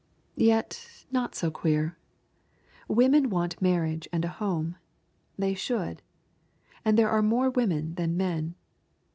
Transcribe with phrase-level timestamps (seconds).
[0.41, 1.95] Yet not so queer.
[2.87, 4.77] Women want marriage and a home.
[5.37, 6.01] They should.
[6.83, 8.55] And there are more women than men.